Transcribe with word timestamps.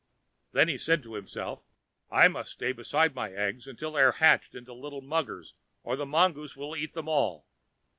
Then 0.51 0.67
he 0.67 0.79
said 0.79 1.03
to 1.03 1.13
himself, 1.13 1.61
"I 2.09 2.27
must 2.27 2.53
stay 2.53 2.71
beside 2.71 3.13
my 3.13 3.31
eggs 3.31 3.67
till 3.77 3.91
they 3.91 4.01
are 4.01 4.13
hatched 4.13 4.55
into 4.55 4.73
little 4.73 5.01
muggers, 5.01 5.53
or 5.83 5.95
the 5.95 6.07
mongoose 6.07 6.57
will 6.57 6.75
eat 6.75 6.95
them 6.95 7.07
all." 7.07 7.45